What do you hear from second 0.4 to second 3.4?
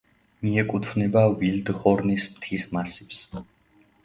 მიეკუთვნება ვილდჰორნის მთის მასივს.